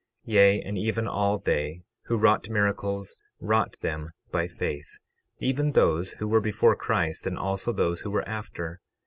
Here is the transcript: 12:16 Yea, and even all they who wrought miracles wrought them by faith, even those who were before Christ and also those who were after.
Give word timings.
12:16 0.27 0.33
Yea, 0.33 0.61
and 0.63 0.77
even 0.79 1.07
all 1.07 1.37
they 1.37 1.83
who 2.05 2.17
wrought 2.17 2.49
miracles 2.49 3.17
wrought 3.39 3.77
them 3.83 4.09
by 4.31 4.47
faith, 4.47 4.97
even 5.37 5.73
those 5.73 6.13
who 6.13 6.27
were 6.27 6.41
before 6.41 6.75
Christ 6.75 7.27
and 7.27 7.37
also 7.37 7.71
those 7.71 8.01
who 8.01 8.09
were 8.09 8.27
after. 8.27 8.81